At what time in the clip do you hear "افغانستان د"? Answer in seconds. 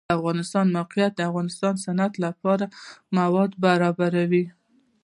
0.17-0.71, 1.29-1.83